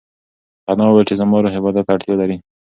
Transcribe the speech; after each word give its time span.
انا 0.71 0.83
وویل 0.85 1.05
چې 1.09 1.15
زما 1.19 1.35
روح 1.39 1.53
عبادت 1.59 1.83
ته 1.85 1.91
اړتیا 1.93 2.15
لري. 2.21 2.37